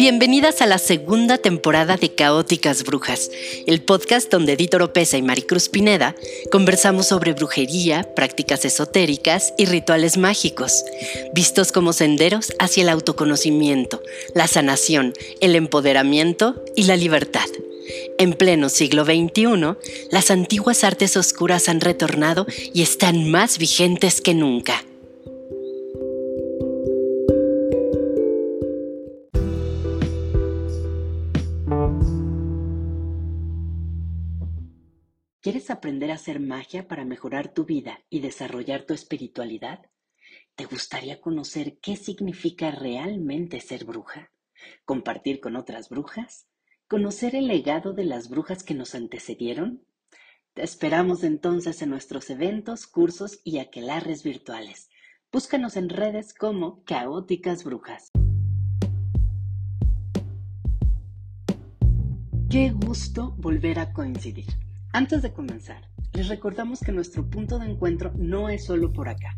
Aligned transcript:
Bienvenidas 0.00 0.62
a 0.62 0.66
la 0.66 0.78
segunda 0.78 1.36
temporada 1.36 1.98
de 1.98 2.14
Caóticas 2.14 2.84
Brujas, 2.84 3.30
el 3.66 3.82
podcast 3.82 4.32
donde 4.32 4.54
Editor 4.54 4.80
Oropesa 4.80 5.18
y 5.18 5.22
Maricruz 5.22 5.68
Pineda 5.68 6.16
conversamos 6.50 7.08
sobre 7.08 7.34
brujería, 7.34 8.14
prácticas 8.14 8.64
esotéricas 8.64 9.52
y 9.58 9.66
rituales 9.66 10.16
mágicos, 10.16 10.86
vistos 11.34 11.70
como 11.70 11.92
senderos 11.92 12.54
hacia 12.58 12.84
el 12.84 12.88
autoconocimiento, 12.88 14.02
la 14.34 14.46
sanación, 14.46 15.12
el 15.42 15.54
empoderamiento 15.54 16.64
y 16.74 16.84
la 16.84 16.96
libertad. 16.96 17.50
En 18.16 18.32
pleno 18.32 18.70
siglo 18.70 19.04
XXI, 19.04 19.76
las 20.10 20.30
antiguas 20.30 20.82
artes 20.82 21.18
oscuras 21.18 21.68
han 21.68 21.82
retornado 21.82 22.46
y 22.72 22.80
están 22.80 23.30
más 23.30 23.58
vigentes 23.58 24.22
que 24.22 24.32
nunca. 24.32 24.82
¿Quieres 35.42 35.70
aprender 35.70 36.10
a 36.10 36.16
hacer 36.16 36.38
magia 36.38 36.86
para 36.86 37.06
mejorar 37.06 37.54
tu 37.54 37.64
vida 37.64 38.00
y 38.10 38.20
desarrollar 38.20 38.82
tu 38.82 38.92
espiritualidad? 38.92 39.80
¿Te 40.54 40.66
gustaría 40.66 41.22
conocer 41.22 41.78
qué 41.78 41.96
significa 41.96 42.70
realmente 42.70 43.58
ser 43.60 43.86
bruja? 43.86 44.30
¿Compartir 44.84 45.40
con 45.40 45.56
otras 45.56 45.88
brujas? 45.88 46.46
¿Conocer 46.88 47.34
el 47.34 47.46
legado 47.48 47.94
de 47.94 48.04
las 48.04 48.28
brujas 48.28 48.62
que 48.62 48.74
nos 48.74 48.94
antecedieron? 48.94 49.82
Te 50.52 50.62
esperamos 50.62 51.24
entonces 51.24 51.80
en 51.80 51.88
nuestros 51.88 52.28
eventos, 52.28 52.86
cursos 52.86 53.40
y 53.42 53.60
aquelarres 53.60 54.22
virtuales. 54.22 54.90
Búscanos 55.32 55.78
en 55.78 55.88
redes 55.88 56.34
como 56.34 56.84
Caóticas 56.84 57.64
Brujas. 57.64 58.10
Qué 62.50 62.72
gusto 62.72 63.34
volver 63.38 63.78
a 63.78 63.94
coincidir. 63.94 64.69
Antes 64.92 65.22
de 65.22 65.32
comenzar, 65.32 65.88
les 66.12 66.26
recordamos 66.26 66.80
que 66.80 66.90
nuestro 66.90 67.30
punto 67.30 67.60
de 67.60 67.66
encuentro 67.66 68.12
no 68.16 68.48
es 68.48 68.64
solo 68.64 68.92
por 68.92 69.08
acá. 69.08 69.36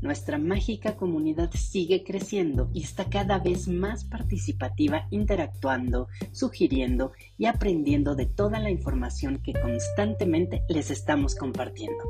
Nuestra 0.00 0.38
mágica 0.38 0.96
comunidad 0.96 1.50
sigue 1.52 2.02
creciendo 2.02 2.70
y 2.72 2.82
está 2.82 3.04
cada 3.10 3.38
vez 3.38 3.68
más 3.68 4.04
participativa, 4.04 5.06
interactuando, 5.10 6.08
sugiriendo 6.32 7.12
y 7.36 7.44
aprendiendo 7.44 8.14
de 8.14 8.24
toda 8.24 8.58
la 8.58 8.70
información 8.70 9.42
que 9.42 9.52
constantemente 9.52 10.62
les 10.70 10.90
estamos 10.90 11.34
compartiendo. 11.34 12.02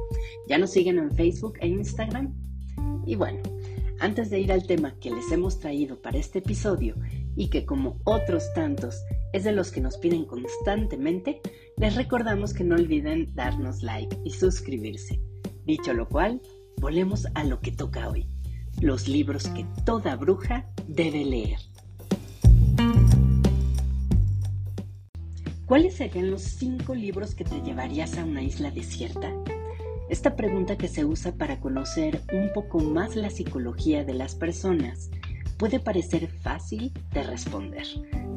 ¿Ya 0.48 0.56
nos 0.58 0.70
siguen 0.70 0.98
en 0.98 1.10
Facebook 1.10 1.54
e 1.60 1.66
Instagram? 1.66 2.34
Y 3.04 3.16
bueno, 3.16 3.42
antes 3.98 4.30
de 4.30 4.40
ir 4.40 4.52
al 4.52 4.66
tema 4.66 4.94
que 5.00 5.10
les 5.10 5.32
hemos 5.32 5.58
traído 5.58 6.00
para 6.00 6.18
este 6.18 6.38
episodio 6.38 6.94
y 7.34 7.48
que 7.48 7.64
como 7.64 7.98
otros 8.04 8.52
tantos 8.54 9.02
es 9.32 9.44
de 9.44 9.52
los 9.52 9.70
que 9.70 9.80
nos 9.80 9.96
piden 9.96 10.24
constantemente, 10.24 11.40
les 11.78 11.94
recordamos 11.94 12.54
que 12.54 12.64
no 12.64 12.74
olviden 12.74 13.34
darnos 13.34 13.82
like 13.82 14.16
y 14.24 14.30
suscribirse. 14.30 15.20
Dicho 15.66 15.92
lo 15.92 16.08
cual, 16.08 16.40
volvemos 16.78 17.26
a 17.34 17.44
lo 17.44 17.60
que 17.60 17.70
toca 17.70 18.08
hoy, 18.08 18.26
los 18.80 19.08
libros 19.08 19.48
que 19.48 19.66
toda 19.84 20.16
bruja 20.16 20.66
debe 20.88 21.24
leer. 21.24 21.58
¿Cuáles 25.66 25.96
serían 25.96 26.30
los 26.30 26.42
cinco 26.42 26.94
libros 26.94 27.34
que 27.34 27.44
te 27.44 27.60
llevarías 27.60 28.16
a 28.16 28.24
una 28.24 28.42
isla 28.42 28.70
desierta? 28.70 29.32
Esta 30.08 30.36
pregunta 30.36 30.78
que 30.78 30.88
se 30.88 31.04
usa 31.04 31.32
para 31.32 31.60
conocer 31.60 32.22
un 32.32 32.52
poco 32.54 32.78
más 32.78 33.16
la 33.16 33.28
psicología 33.28 34.04
de 34.04 34.14
las 34.14 34.36
personas 34.36 35.10
puede 35.58 35.80
parecer 35.80 36.28
fácil 36.28 36.92
de 37.12 37.22
responder, 37.24 37.86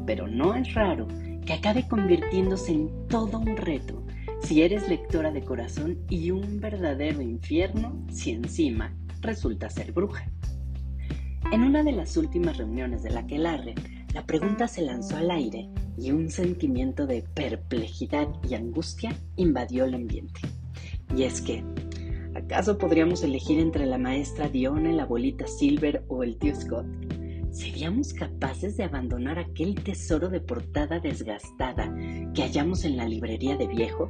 pero 0.04 0.26
no 0.26 0.56
es 0.56 0.74
raro 0.74 1.06
que 1.44 1.52
acabe 1.52 1.86
convirtiéndose 1.88 2.72
en 2.72 3.08
todo 3.08 3.38
un 3.38 3.56
reto 3.56 4.04
si 4.42 4.62
eres 4.62 4.88
lectora 4.88 5.30
de 5.30 5.42
corazón 5.42 5.98
y 6.08 6.30
un 6.30 6.60
verdadero 6.60 7.20
infierno 7.20 8.04
si 8.10 8.30
encima 8.32 8.94
resulta 9.20 9.68
ser 9.68 9.92
bruja. 9.92 10.30
En 11.52 11.62
una 11.62 11.82
de 11.82 11.92
las 11.92 12.16
últimas 12.16 12.56
reuniones 12.56 13.02
de 13.02 13.10
la 13.10 13.26
Quelarre, 13.26 13.74
la 14.14 14.24
pregunta 14.24 14.66
se 14.68 14.82
lanzó 14.82 15.16
al 15.16 15.30
aire 15.30 15.68
y 15.98 16.10
un 16.12 16.30
sentimiento 16.30 17.06
de 17.06 17.22
perplejidad 17.34 18.28
y 18.48 18.54
angustia 18.54 19.14
invadió 19.36 19.84
el 19.84 19.94
ambiente. 19.94 20.40
Y 21.16 21.24
es 21.24 21.40
que, 21.40 21.64
¿acaso 22.34 22.78
podríamos 22.78 23.22
elegir 23.22 23.58
entre 23.58 23.86
la 23.86 23.98
maestra 23.98 24.48
Diona, 24.48 24.92
la 24.92 25.02
abuelita 25.02 25.46
Silver 25.46 26.04
o 26.08 26.22
el 26.22 26.36
tío 26.36 26.54
Scott? 26.54 26.86
¿Seríamos 27.50 28.12
capaces 28.12 28.76
de 28.76 28.84
abandonar 28.84 29.40
aquel 29.40 29.74
tesoro 29.74 30.28
de 30.28 30.40
portada 30.40 31.00
desgastada 31.00 31.92
que 32.32 32.42
hallamos 32.42 32.84
en 32.84 32.96
la 32.96 33.08
librería 33.08 33.56
de 33.56 33.66
viejo? 33.66 34.08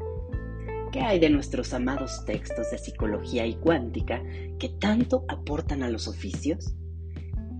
¿Qué 0.92 1.00
hay 1.00 1.18
de 1.18 1.30
nuestros 1.30 1.72
amados 1.72 2.24
textos 2.26 2.70
de 2.70 2.76
psicología 2.76 3.46
y 3.46 3.54
cuántica 3.54 4.22
que 4.58 4.68
tanto 4.68 5.24
aportan 5.28 5.82
a 5.82 5.88
los 5.88 6.06
oficios? 6.06 6.74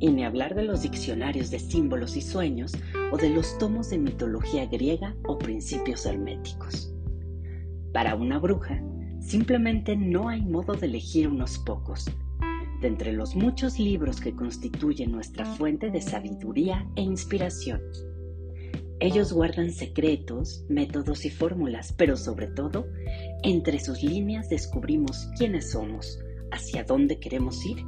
Y 0.00 0.10
ni 0.10 0.24
hablar 0.24 0.54
de 0.54 0.64
los 0.64 0.82
diccionarios 0.82 1.50
de 1.50 1.58
símbolos 1.58 2.14
y 2.14 2.20
sueños 2.20 2.72
o 3.10 3.16
de 3.16 3.30
los 3.30 3.56
tomos 3.56 3.88
de 3.88 3.98
mitología 3.98 4.66
griega 4.66 5.16
o 5.26 5.38
principios 5.38 6.04
herméticos. 6.04 6.94
Para 7.94 8.16
una 8.16 8.38
bruja, 8.38 8.82
simplemente 9.18 9.96
no 9.96 10.28
hay 10.28 10.42
modo 10.42 10.74
de 10.74 10.86
elegir 10.86 11.28
unos 11.28 11.58
pocos, 11.58 12.10
entre 12.86 13.12
los 13.12 13.34
muchos 13.34 13.78
libros 13.78 14.20
que 14.20 14.34
constituyen 14.34 15.12
nuestra 15.12 15.44
fuente 15.44 15.90
de 15.90 16.00
sabiduría 16.00 16.88
e 16.96 17.02
inspiración. 17.02 17.80
Ellos 19.00 19.32
guardan 19.32 19.72
secretos, 19.72 20.64
métodos 20.68 21.24
y 21.24 21.30
fórmulas, 21.30 21.94
pero 21.96 22.18
sobre 22.18 22.48
todo, 22.48 22.86
entre 23.42 23.80
sus 23.80 24.02
líneas 24.02 24.50
descubrimos 24.50 25.28
quiénes 25.38 25.70
somos, 25.70 26.18
hacia 26.50 26.84
dónde 26.84 27.18
queremos 27.18 27.64
ir 27.64 27.78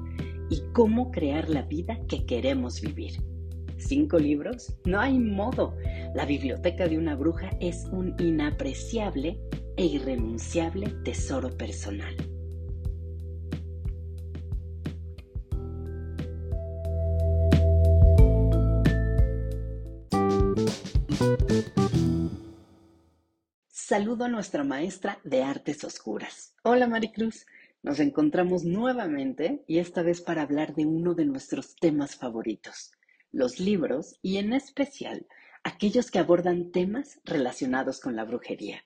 y 0.48 0.62
cómo 0.72 1.10
crear 1.10 1.50
la 1.50 1.62
vida 1.62 2.00
que 2.08 2.24
queremos 2.24 2.80
vivir. 2.80 3.12
¿Cinco 3.76 4.18
libros? 4.18 4.74
No 4.86 5.00
hay 5.00 5.18
modo. 5.18 5.74
La 6.14 6.24
biblioteca 6.24 6.88
de 6.88 6.96
una 6.96 7.14
bruja 7.14 7.50
es 7.60 7.84
un 7.92 8.14
inapreciable 8.18 9.38
e 9.76 9.84
irrenunciable 9.84 10.88
tesoro 11.04 11.50
personal. 11.56 12.14
Saludo 23.92 24.24
a 24.24 24.28
nuestra 24.28 24.64
maestra 24.64 25.18
de 25.22 25.42
artes 25.42 25.84
oscuras. 25.84 26.54
Hola 26.62 26.86
Maricruz, 26.86 27.44
nos 27.82 28.00
encontramos 28.00 28.64
nuevamente 28.64 29.64
y 29.66 29.80
esta 29.80 30.00
vez 30.00 30.22
para 30.22 30.40
hablar 30.40 30.74
de 30.74 30.86
uno 30.86 31.12
de 31.12 31.26
nuestros 31.26 31.76
temas 31.76 32.16
favoritos, 32.16 32.92
los 33.32 33.60
libros 33.60 34.18
y 34.22 34.38
en 34.38 34.54
especial 34.54 35.26
aquellos 35.62 36.10
que 36.10 36.18
abordan 36.18 36.72
temas 36.72 37.20
relacionados 37.26 38.00
con 38.00 38.16
la 38.16 38.24
brujería. 38.24 38.82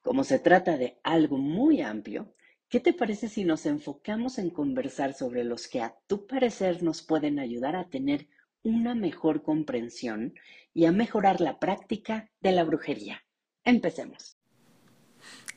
Como 0.00 0.24
se 0.24 0.38
trata 0.38 0.78
de 0.78 0.98
algo 1.02 1.36
muy 1.36 1.82
amplio, 1.82 2.32
¿qué 2.70 2.80
te 2.80 2.94
parece 2.94 3.28
si 3.28 3.44
nos 3.44 3.66
enfocamos 3.66 4.38
en 4.38 4.48
conversar 4.48 5.12
sobre 5.12 5.44
los 5.44 5.68
que 5.68 5.82
a 5.82 5.94
tu 6.06 6.26
parecer 6.26 6.82
nos 6.82 7.02
pueden 7.02 7.38
ayudar 7.38 7.76
a 7.76 7.90
tener 7.90 8.26
una 8.62 8.94
mejor 8.94 9.42
comprensión 9.42 10.32
y 10.72 10.86
a 10.86 10.92
mejorar 10.92 11.42
la 11.42 11.58
práctica 11.58 12.30
de 12.40 12.52
la 12.52 12.64
brujería? 12.64 13.22
Empecemos. 13.64 14.36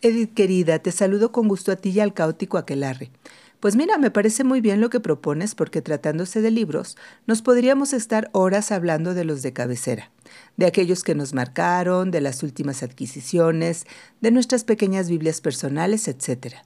Edith 0.02 0.34
querida, 0.34 0.80
te 0.80 0.92
saludo 0.92 1.32
con 1.32 1.48
gusto 1.48 1.72
a 1.72 1.76
ti 1.76 1.90
y 1.90 2.00
al 2.00 2.14
caótico 2.14 2.58
aquelarre. 2.58 3.12
Pues 3.60 3.76
mira, 3.76 3.98
me 3.98 4.12
parece 4.12 4.44
muy 4.44 4.62
bien 4.62 4.80
lo 4.80 4.92
que 4.92 5.00
propones 5.00 5.56
porque 5.56 5.82
tratándose 5.82 6.42
de 6.42 6.52
libros, 6.52 6.98
nos 7.26 7.42
podríamos 7.42 7.94
estar 7.94 8.30
horas 8.34 8.72
hablando 8.72 9.16
de 9.16 9.26
los 9.26 9.42
de 9.42 9.54
cabecera, 9.54 10.12
de 10.58 10.68
aquellos 10.68 11.04
que 11.04 11.16
nos 11.16 11.34
marcaron, 11.34 12.12
de 12.12 12.22
las 12.22 12.44
últimas 12.44 12.84
adquisiciones, 12.84 13.88
de 14.22 14.30
nuestras 14.30 14.66
pequeñas 14.66 15.10
Biblias 15.10 15.42
personales, 15.42 16.08
etc. 16.08 16.58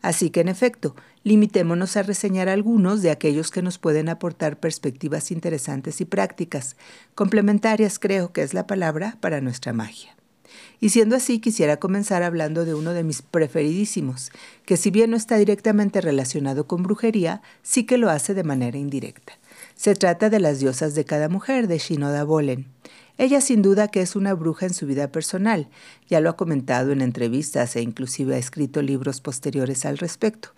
Así 0.00 0.30
que 0.30 0.40
en 0.40 0.48
efecto, 0.48 0.96
limitémonos 1.24 1.98
a 1.98 2.02
reseñar 2.02 2.48
algunos 2.48 3.02
de 3.02 3.10
aquellos 3.10 3.50
que 3.50 3.60
nos 3.60 3.78
pueden 3.78 4.08
aportar 4.08 4.58
perspectivas 4.58 5.30
interesantes 5.30 6.00
y 6.00 6.06
prácticas, 6.06 6.76
complementarias 7.14 7.98
creo 7.98 8.32
que 8.32 8.42
es 8.42 8.54
la 8.54 8.66
palabra 8.66 9.18
para 9.20 9.42
nuestra 9.42 9.74
magia. 9.74 10.16
Y 10.80 10.90
siendo 10.90 11.16
así, 11.16 11.38
quisiera 11.38 11.78
comenzar 11.78 12.22
hablando 12.22 12.64
de 12.64 12.74
uno 12.74 12.92
de 12.92 13.04
mis 13.04 13.22
preferidísimos, 13.22 14.30
que 14.64 14.76
si 14.76 14.90
bien 14.90 15.10
no 15.10 15.16
está 15.16 15.36
directamente 15.36 16.00
relacionado 16.00 16.66
con 16.66 16.82
brujería, 16.82 17.42
sí 17.62 17.84
que 17.84 17.98
lo 17.98 18.10
hace 18.10 18.34
de 18.34 18.44
manera 18.44 18.78
indirecta. 18.78 19.34
Se 19.74 19.94
trata 19.94 20.30
de 20.30 20.40
las 20.40 20.58
diosas 20.58 20.94
de 20.94 21.04
cada 21.04 21.28
mujer 21.28 21.68
de 21.68 21.78
Shinoda 21.78 22.24
Bolen. 22.24 22.66
Ella 23.18 23.40
sin 23.40 23.62
duda 23.62 23.88
que 23.88 24.02
es 24.02 24.14
una 24.14 24.34
bruja 24.34 24.66
en 24.66 24.74
su 24.74 24.86
vida 24.86 25.10
personal, 25.10 25.68
ya 26.08 26.20
lo 26.20 26.28
ha 26.28 26.36
comentado 26.36 26.92
en 26.92 27.00
entrevistas 27.00 27.74
e 27.74 27.80
inclusive 27.80 28.34
ha 28.34 28.38
escrito 28.38 28.82
libros 28.82 29.22
posteriores 29.22 29.86
al 29.86 29.96
respecto, 29.96 30.50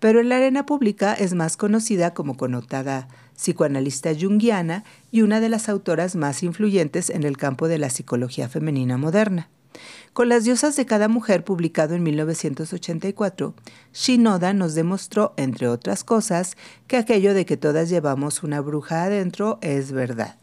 pero 0.00 0.20
en 0.20 0.30
la 0.30 0.36
arena 0.36 0.64
pública 0.64 1.12
es 1.12 1.34
más 1.34 1.58
conocida 1.58 2.14
como 2.14 2.38
connotada 2.38 3.08
psicoanalista 3.36 4.14
junguiana 4.18 4.84
y 5.10 5.22
una 5.22 5.40
de 5.40 5.50
las 5.50 5.68
autoras 5.68 6.16
más 6.16 6.42
influyentes 6.42 7.10
en 7.10 7.24
el 7.24 7.36
campo 7.36 7.68
de 7.68 7.78
la 7.78 7.90
psicología 7.90 8.48
femenina 8.48 8.96
moderna. 8.96 9.50
Con 10.14 10.30
las 10.30 10.44
diosas 10.44 10.74
de 10.76 10.86
cada 10.86 11.08
mujer, 11.08 11.44
publicado 11.44 11.94
en 11.94 12.02
1984, 12.02 13.54
Shinoda 13.92 14.54
nos 14.54 14.74
demostró, 14.74 15.34
entre 15.36 15.68
otras 15.68 16.02
cosas, 16.02 16.56
que 16.86 16.96
aquello 16.96 17.34
de 17.34 17.44
que 17.44 17.58
todas 17.58 17.90
llevamos 17.90 18.42
una 18.42 18.62
bruja 18.62 19.04
adentro 19.04 19.58
es 19.60 19.92
verdad. 19.92 20.38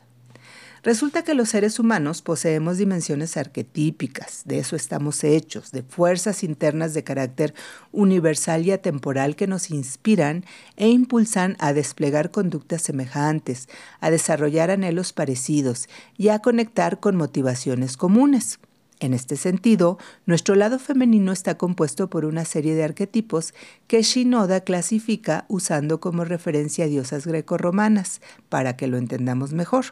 Resulta 0.83 1.23
que 1.23 1.33
los 1.33 1.47
seres 1.47 1.79
humanos 1.79 2.21
poseemos 2.21 2.77
dimensiones 2.77 3.37
arquetípicas, 3.37 4.41
de 4.43 4.59
eso 4.59 4.75
estamos 4.75 5.23
hechos, 5.23 5.71
de 5.71 5.81
fuerzas 5.81 6.43
internas 6.43 6.93
de 6.93 7.05
carácter 7.05 7.53
universal 7.93 8.65
y 8.65 8.71
atemporal 8.71 9.37
que 9.37 9.47
nos 9.47 9.71
inspiran 9.71 10.43
e 10.75 10.89
impulsan 10.89 11.55
a 11.59 11.71
desplegar 11.71 12.31
conductas 12.31 12.81
semejantes, 12.81 13.69
a 14.01 14.11
desarrollar 14.11 14.71
anhelos 14.71 15.13
parecidos 15.13 15.87
y 16.17 16.27
a 16.27 16.39
conectar 16.39 16.99
con 16.99 17.15
motivaciones 17.15 17.95
comunes. 17.95 18.59
En 18.99 19.13
este 19.13 19.35
sentido, 19.35 19.97
nuestro 20.25 20.55
lado 20.55 20.79
femenino 20.79 21.31
está 21.31 21.57
compuesto 21.57 22.09
por 22.09 22.23
una 22.23 22.45
serie 22.45 22.73
de 22.73 22.83
arquetipos 22.83 23.53
que 23.87 24.01
Shinoda 24.01 24.61
clasifica 24.61 25.45
usando 25.49 25.99
como 25.99 26.23
referencia 26.23 26.85
a 26.85 26.87
diosas 26.87 27.27
grecorromanas, 27.27 28.21
para 28.47 28.77
que 28.77 28.87
lo 28.87 28.97
entendamos 28.97 29.51
mejor. 29.51 29.87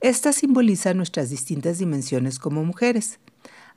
Estas 0.00 0.36
simbolizan 0.36 0.98
nuestras 0.98 1.30
distintas 1.30 1.78
dimensiones 1.78 2.38
como 2.38 2.64
mujeres. 2.64 3.18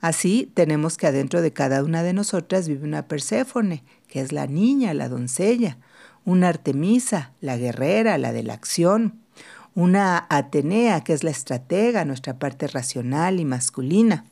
Así, 0.01 0.51
tenemos 0.53 0.97
que 0.97 1.07
adentro 1.07 1.41
de 1.41 1.53
cada 1.53 1.83
una 1.83 2.03
de 2.03 2.13
nosotras 2.13 2.67
vive 2.67 2.85
una 2.85 3.07
Perséfone, 3.07 3.83
que 4.07 4.21
es 4.21 4.31
la 4.31 4.47
niña, 4.47 4.93
la 4.93 5.09
doncella, 5.09 5.77
una 6.25 6.49
Artemisa, 6.49 7.33
la 7.41 7.57
guerrera, 7.57 8.17
la 8.17 8.31
de 8.31 8.43
la 8.43 8.53
acción, 8.53 9.19
una 9.75 10.25
Atenea, 10.29 11.03
que 11.03 11.13
es 11.13 11.23
la 11.23 11.31
estratega, 11.31 12.05
nuestra 12.05 12.37
parte 12.37 12.67
racional 12.67 13.39
y 13.39 13.45
masculina, 13.45 14.25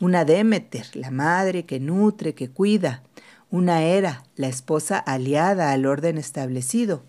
una 0.00 0.24
Demeter, 0.24 0.86
la 0.94 1.10
madre 1.10 1.64
que 1.64 1.80
nutre, 1.80 2.34
que 2.34 2.50
cuida, 2.50 3.02
una 3.50 3.82
Hera, 3.82 4.24
la 4.36 4.48
esposa 4.48 4.98
aliada 4.98 5.72
al 5.72 5.86
orden 5.86 6.18
establecido, 6.18 7.04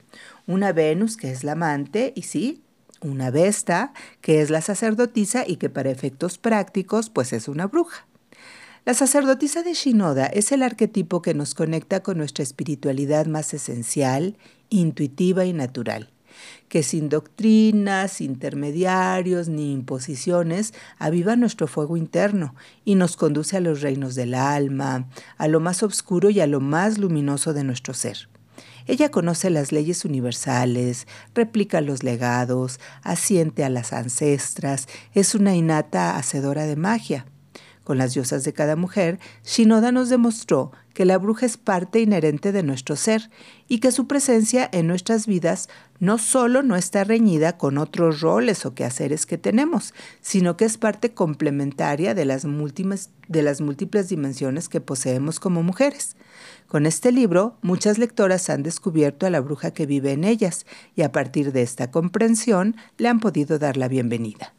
una 0.46 0.72
Venus, 0.72 1.18
que 1.18 1.32
es 1.32 1.44
la 1.44 1.54
amante, 1.54 2.14
y 2.16 2.24
sí, 2.24 2.64
una 3.02 3.32
Vesta, 3.32 3.94
que 4.22 4.42
es 4.42 4.50
la 4.50 4.62
sacerdotisa 4.62 5.44
y 5.48 5.58
que 5.58 5.70
para 5.70 5.92
efectos 5.92 6.38
prácticos, 6.38 7.10
pues 7.10 7.34
es 7.34 7.48
una 7.48 7.68
bruja. 7.68 8.08
La 8.86 8.94
sacerdotisa 8.94 9.64
de 9.64 9.74
Shinoda 9.74 10.28
es 10.28 10.52
el 10.52 10.64
arquetipo 10.64 11.22
que 11.22 11.34
nos 11.34 11.54
conecta 11.54 12.02
con 12.02 12.18
nuestra 12.18 12.44
espiritualidad 12.44 13.26
más 13.26 13.54
esencial, 13.54 14.38
intuitiva 14.70 15.46
y 15.46 15.54
natural 15.54 16.10
que 16.70 16.84
sin 16.84 17.10
doctrinas, 17.10 18.22
intermediarios 18.22 19.48
ni 19.50 19.72
imposiciones 19.74 20.74
aviva 20.98 21.36
nuestro 21.36 21.68
fuego 21.68 21.98
interno 21.98 22.56
y 22.86 22.96
nos 22.96 23.18
conduce 23.18 23.58
a 23.58 23.62
los 23.62 23.82
reinos 23.82 24.16
del 24.16 24.34
alma, 24.34 25.08
a 25.38 25.48
lo 25.48 25.60
más 25.60 25.84
oscuro 25.84 26.30
y 26.30 26.40
a 26.40 26.48
lo 26.48 26.60
más 26.60 26.98
luminoso 26.98 27.54
de 27.54 27.64
nuestro 27.64 27.94
ser. 27.94 28.30
Ella 28.88 29.12
conoce 29.12 29.50
las 29.50 29.72
leyes 29.72 30.06
universales, 30.06 31.08
replica 31.36 31.82
los 31.82 32.04
legados, 32.04 32.80
asiente 33.04 33.64
a 33.64 33.70
las 33.70 33.94
ancestras, 33.94 34.88
es 35.14 35.36
una 35.36 35.56
innata 35.56 36.18
hacedora 36.18 36.66
de 36.66 36.78
magia. 36.78 37.26
Con 37.84 37.98
las 37.98 38.14
diosas 38.14 38.44
de 38.44 38.52
cada 38.52 38.76
mujer, 38.76 39.18
Shinoda 39.46 39.94
nos 39.94 40.10
demostró 40.10 40.74
que 40.94 41.06
la 41.06 41.18
bruja 41.18 41.46
es 41.46 41.56
parte 41.56 42.02
inherente 42.02 42.52
de 42.52 42.64
nuestro 42.64 42.98
ser 42.98 43.30
y 43.70 43.80
que 43.80 43.94
su 43.94 44.08
presencia 44.08 44.70
en 44.74 44.88
nuestras 44.88 45.26
vidas 45.26 45.70
no 46.00 46.18
solo 46.18 46.64
no 46.64 46.76
está 46.76 47.04
reñida 47.06 47.58
con 47.58 47.78
otros 47.78 48.20
roles 48.20 48.66
o 48.66 48.74
quehaceres 48.74 49.26
que 49.26 49.38
tenemos, 49.38 49.94
sino 50.22 50.58
que 50.58 50.66
es 50.66 50.78
parte 50.78 51.14
complementaria 51.14 52.14
de 52.14 52.26
las, 52.26 52.44
múltiples, 52.44 53.10
de 53.30 53.42
las 53.42 53.62
múltiples 53.62 54.10
dimensiones 54.10 54.68
que 54.68 54.82
poseemos 54.82 55.40
como 55.40 55.64
mujeres. 55.64 56.18
Con 56.68 56.86
este 56.86 57.14
libro, 57.14 57.58
muchas 57.62 57.98
lectoras 57.98 58.50
han 58.50 58.62
descubierto 58.62 59.26
a 59.26 59.30
la 59.30 59.40
bruja 59.40 59.72
que 59.72 59.86
vive 59.86 60.12
en 60.12 60.26
ellas 60.26 60.66
y 60.96 61.04
a 61.04 61.14
partir 61.14 61.54
de 61.54 61.62
esta 61.62 61.92
comprensión 61.92 62.76
le 62.98 63.08
han 63.08 63.22
podido 63.22 63.58
dar 63.58 63.78
la 63.78 63.88
bienvenida. 63.88 64.54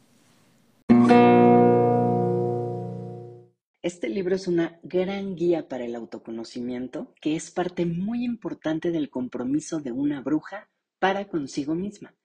Este 3.83 4.09
libro 4.09 4.35
es 4.35 4.47
una 4.47 4.79
gran 4.81 5.35
guía 5.35 5.67
para 5.67 5.85
el 5.85 5.95
autoconocimiento 5.95 7.13
que 7.21 7.35
es 7.35 7.51
parte 7.51 7.85
muy 7.85 8.25
importante 8.25 8.89
del 8.89 9.11
compromiso 9.11 9.79
de 9.79 9.91
una 9.91 10.21
bruja 10.21 10.67
para 10.97 11.27
consigo 11.27 11.75
misma. 11.75 12.15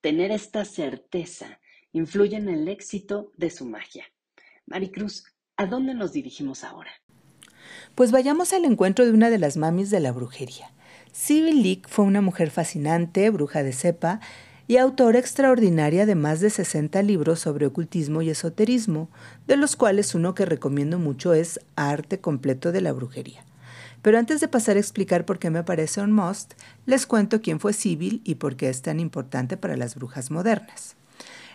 Tener 0.00 0.30
esta 0.30 0.64
certeza 0.64 1.60
influye 1.92 2.36
en 2.36 2.48
el 2.48 2.66
éxito 2.66 3.32
de 3.36 3.50
su 3.50 3.66
magia. 3.66 4.06
Maricruz, 4.64 5.24
¿a 5.56 5.66
dónde 5.66 5.92
nos 5.92 6.12
dirigimos 6.12 6.64
ahora? 6.64 6.90
Pues 7.94 8.10
vayamos 8.10 8.52
al 8.52 8.64
encuentro 8.64 9.04
de 9.04 9.12
una 9.12 9.30
de 9.30 9.38
las 9.38 9.56
mamis 9.56 9.88
de 9.88 10.00
la 10.00 10.10
brujería. 10.10 10.72
Sibyl 11.12 11.62
Leek 11.62 11.88
fue 11.88 12.04
una 12.04 12.20
mujer 12.20 12.50
fascinante, 12.50 13.30
bruja 13.30 13.62
de 13.62 13.72
cepa, 13.72 14.18
y 14.66 14.78
autora 14.78 15.20
extraordinaria 15.20 16.04
de 16.04 16.16
más 16.16 16.40
de 16.40 16.50
60 16.50 17.02
libros 17.02 17.38
sobre 17.38 17.66
ocultismo 17.66 18.20
y 18.20 18.30
esoterismo, 18.30 19.10
de 19.46 19.56
los 19.56 19.76
cuales 19.76 20.14
uno 20.16 20.34
que 20.34 20.44
recomiendo 20.44 20.98
mucho 20.98 21.34
es 21.34 21.60
Arte 21.76 22.18
completo 22.18 22.72
de 22.72 22.80
la 22.80 22.92
brujería. 22.92 23.44
Pero 24.02 24.18
antes 24.18 24.40
de 24.40 24.48
pasar 24.48 24.76
a 24.76 24.80
explicar 24.80 25.24
por 25.24 25.38
qué 25.38 25.50
me 25.50 25.62
parece 25.62 26.00
un 26.00 26.10
must, 26.10 26.54
les 26.86 27.06
cuento 27.06 27.42
quién 27.42 27.60
fue 27.60 27.72
Sibyl 27.72 28.22
y 28.24 28.36
por 28.36 28.56
qué 28.56 28.70
es 28.70 28.82
tan 28.82 28.98
importante 28.98 29.56
para 29.56 29.76
las 29.76 29.94
brujas 29.94 30.32
modernas. 30.32 30.96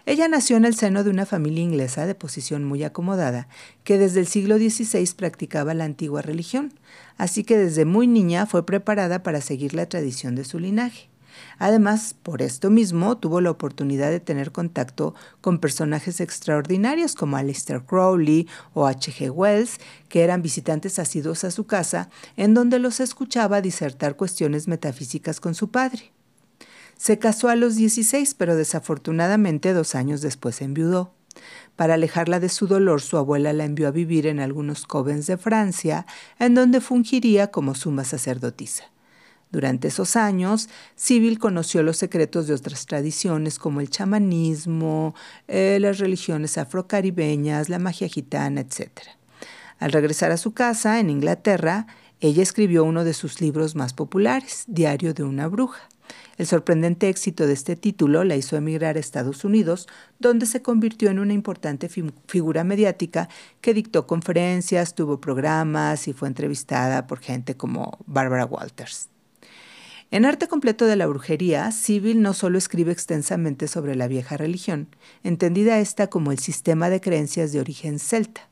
Ella 0.09 0.27
nació 0.27 0.57
en 0.57 0.65
el 0.65 0.73
seno 0.73 1.03
de 1.03 1.11
una 1.11 1.27
familia 1.27 1.61
inglesa 1.61 2.07
de 2.07 2.15
posición 2.15 2.63
muy 2.63 2.83
acomodada, 2.83 3.47
que 3.83 3.99
desde 3.99 4.19
el 4.19 4.25
siglo 4.25 4.57
XVI 4.57 5.05
practicaba 5.15 5.75
la 5.75 5.83
antigua 5.83 6.23
religión, 6.23 6.73
así 7.19 7.43
que 7.43 7.59
desde 7.59 7.85
muy 7.85 8.07
niña 8.07 8.47
fue 8.47 8.65
preparada 8.65 9.21
para 9.21 9.39
seguir 9.39 9.75
la 9.75 9.87
tradición 9.87 10.33
de 10.33 10.45
su 10.45 10.57
linaje. 10.57 11.11
Además, 11.59 12.15
por 12.23 12.41
esto 12.41 12.71
mismo, 12.71 13.19
tuvo 13.19 13.39
la 13.39 13.51
oportunidad 13.51 14.09
de 14.09 14.19
tener 14.19 14.51
contacto 14.51 15.13
con 15.41 15.59
personajes 15.59 16.21
extraordinarios 16.21 17.13
como 17.13 17.37
Aleister 17.37 17.83
Crowley 17.83 18.47
o 18.73 18.87
H.G. 18.87 19.29
Wells, 19.29 19.77
que 20.07 20.23
eran 20.23 20.41
visitantes 20.41 20.97
asiduos 20.97 21.43
a 21.43 21.51
su 21.51 21.67
casa, 21.67 22.09
en 22.35 22.55
donde 22.55 22.79
los 22.79 22.99
escuchaba 22.99 23.61
disertar 23.61 24.15
cuestiones 24.15 24.67
metafísicas 24.67 25.39
con 25.39 25.53
su 25.53 25.69
padre. 25.69 26.11
Se 26.99 27.17
casó 27.17 27.47
a 27.47 27.55
los 27.55 27.77
16, 27.77 28.33
pero 28.33 28.57
desafortunadamente 28.57 29.71
dos 29.71 29.95
años 29.95 30.19
después 30.19 30.61
enviudó. 30.61 31.13
Para 31.77 31.93
alejarla 31.93 32.41
de 32.41 32.49
su 32.49 32.67
dolor, 32.67 32.99
su 33.01 33.15
abuela 33.15 33.53
la 33.53 33.63
envió 33.63 33.87
a 33.87 33.91
vivir 33.91 34.27
en 34.27 34.41
algunos 34.41 34.85
covens 34.85 35.25
de 35.25 35.37
Francia, 35.37 36.05
en 36.39 36.55
donde 36.55 36.81
fungiría 36.81 37.51
como 37.51 37.73
suma 37.73 38.03
sacerdotisa. 38.03 38.83
Durante 39.49 39.87
esos 39.87 40.17
años, 40.17 40.67
Sibyl 40.97 41.39
conoció 41.39 41.83
los 41.83 41.95
secretos 41.95 42.47
de 42.47 42.53
otras 42.53 42.85
tradiciones 42.85 43.59
como 43.59 43.79
el 43.79 43.89
chamanismo, 43.89 45.15
eh, 45.47 45.77
las 45.79 45.99
religiones 45.99 46.57
afrocaribeñas, 46.57 47.69
la 47.69 47.79
magia 47.79 48.09
gitana, 48.09 48.59
etc. 48.59 48.89
Al 49.79 49.93
regresar 49.93 50.33
a 50.33 50.37
su 50.37 50.51
casa 50.51 50.99
en 50.99 51.09
Inglaterra, 51.09 51.87
ella 52.19 52.43
escribió 52.43 52.83
uno 52.83 53.05
de 53.05 53.13
sus 53.13 53.39
libros 53.39 53.75
más 53.75 53.93
populares, 53.93 54.65
Diario 54.67 55.13
de 55.13 55.23
una 55.23 55.47
bruja. 55.47 55.87
El 56.37 56.47
sorprendente 56.47 57.09
éxito 57.09 57.47
de 57.47 57.53
este 57.53 57.75
título 57.75 58.23
la 58.23 58.35
hizo 58.35 58.55
emigrar 58.55 58.95
a 58.95 58.99
Estados 58.99 59.43
Unidos, 59.43 59.87
donde 60.19 60.45
se 60.45 60.61
convirtió 60.61 61.09
en 61.09 61.19
una 61.19 61.33
importante 61.33 61.89
figura 61.89 62.63
mediática 62.63 63.29
que 63.61 63.73
dictó 63.73 64.07
conferencias, 64.07 64.95
tuvo 64.95 65.19
programas 65.19 66.07
y 66.07 66.13
fue 66.13 66.27
entrevistada 66.27 67.07
por 67.07 67.19
gente 67.19 67.55
como 67.55 67.97
Barbara 68.05 68.45
Walters. 68.45 69.09
En 70.11 70.25
Arte 70.25 70.47
completo 70.47 70.85
de 70.85 70.95
la 70.95 71.05
brujería, 71.05 71.71
Sibyl 71.71 72.21
no 72.21 72.33
solo 72.33 72.57
escribe 72.57 72.91
extensamente 72.91 73.67
sobre 73.67 73.95
la 73.95 74.07
vieja 74.07 74.37
religión, 74.37 74.87
entendida 75.23 75.79
esta 75.79 76.07
como 76.07 76.31
el 76.31 76.39
sistema 76.39 76.89
de 76.89 76.99
creencias 76.99 77.51
de 77.51 77.59
origen 77.59 77.99
celta. 77.99 78.49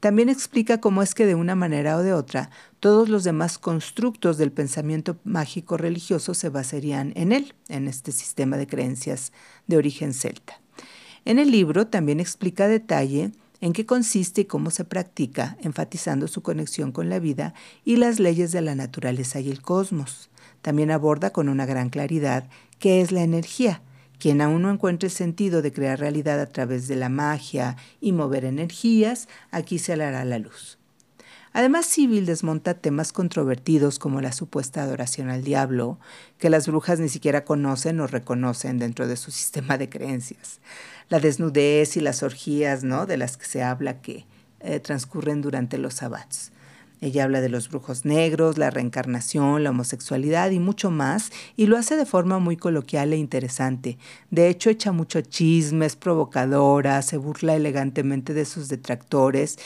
También 0.00 0.30
explica 0.30 0.80
cómo 0.80 1.02
es 1.02 1.14
que 1.14 1.26
de 1.26 1.34
una 1.34 1.54
manera 1.54 1.98
o 1.98 2.02
de 2.02 2.14
otra 2.14 2.50
todos 2.80 3.10
los 3.10 3.22
demás 3.22 3.58
constructos 3.58 4.38
del 4.38 4.50
pensamiento 4.50 5.18
mágico 5.24 5.76
religioso 5.76 6.32
se 6.32 6.48
basarían 6.48 7.12
en 7.16 7.32
él, 7.32 7.54
en 7.68 7.86
este 7.86 8.10
sistema 8.10 8.56
de 8.56 8.66
creencias 8.66 9.32
de 9.66 9.76
origen 9.76 10.14
celta. 10.14 10.60
En 11.26 11.38
el 11.38 11.50
libro 11.50 11.86
también 11.86 12.18
explica 12.18 12.64
a 12.64 12.68
detalle 12.68 13.32
en 13.60 13.74
qué 13.74 13.84
consiste 13.84 14.40
y 14.40 14.44
cómo 14.46 14.70
se 14.70 14.86
practica, 14.86 15.58
enfatizando 15.60 16.28
su 16.28 16.40
conexión 16.40 16.92
con 16.92 17.10
la 17.10 17.18
vida 17.18 17.52
y 17.84 17.96
las 17.96 18.18
leyes 18.18 18.52
de 18.52 18.62
la 18.62 18.74
naturaleza 18.74 19.38
y 19.40 19.50
el 19.50 19.60
cosmos. 19.60 20.30
También 20.62 20.90
aborda 20.90 21.30
con 21.30 21.50
una 21.50 21.66
gran 21.66 21.90
claridad 21.90 22.48
qué 22.78 23.02
es 23.02 23.12
la 23.12 23.22
energía 23.22 23.82
Quien 24.20 24.42
aún 24.42 24.62
no 24.62 24.70
encuentre 24.70 25.08
sentido 25.08 25.62
de 25.62 25.72
crear 25.72 25.98
realidad 25.98 26.40
a 26.40 26.46
través 26.46 26.86
de 26.86 26.94
la 26.94 27.08
magia 27.08 27.76
y 28.00 28.12
mover 28.12 28.44
energías, 28.44 29.28
aquí 29.50 29.78
se 29.78 29.96
le 29.96 30.04
hará 30.04 30.26
la 30.26 30.38
luz. 30.38 30.78
Además, 31.52 31.86
Civil 31.86 32.26
desmonta 32.26 32.74
temas 32.74 33.12
controvertidos 33.12 33.98
como 33.98 34.20
la 34.20 34.32
supuesta 34.32 34.82
adoración 34.82 35.30
al 35.30 35.42
diablo, 35.42 35.98
que 36.38 36.50
las 36.50 36.68
brujas 36.68 37.00
ni 37.00 37.08
siquiera 37.08 37.44
conocen 37.44 37.98
o 37.98 38.06
reconocen 38.06 38.78
dentro 38.78 39.08
de 39.08 39.16
su 39.16 39.30
sistema 39.30 39.78
de 39.78 39.88
creencias. 39.88 40.60
La 41.08 41.18
desnudez 41.18 41.96
y 41.96 42.00
las 42.00 42.22
orgías, 42.22 42.84
¿no? 42.84 43.06
De 43.06 43.16
las 43.16 43.38
que 43.38 43.46
se 43.46 43.62
habla 43.62 44.02
que 44.02 44.26
eh, 44.60 44.80
transcurren 44.80 45.40
durante 45.40 45.78
los 45.78 45.94
sabbats. 45.94 46.52
Ella 47.00 47.24
habla 47.24 47.40
de 47.40 47.48
los 47.48 47.70
brujos 47.70 48.04
negros, 48.04 48.58
la 48.58 48.70
reencarnación, 48.70 49.64
la 49.64 49.70
homosexualidad 49.70 50.50
y 50.50 50.58
mucho 50.58 50.90
más, 50.90 51.30
y 51.56 51.66
lo 51.66 51.78
hace 51.78 51.96
de 51.96 52.04
forma 52.04 52.38
muy 52.38 52.56
coloquial 52.56 53.12
e 53.12 53.16
interesante. 53.16 53.96
De 54.30 54.48
hecho, 54.48 54.68
echa 54.68 54.92
mucho 54.92 55.22
chisme, 55.22 55.86
es 55.86 55.96
provocadora, 55.96 57.00
se 57.02 57.16
burla 57.16 57.56
elegantemente 57.56 58.34
de 58.34 58.44
sus 58.44 58.68
detractores, 58.68 59.58